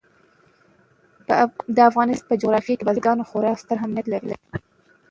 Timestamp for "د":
1.75-1.77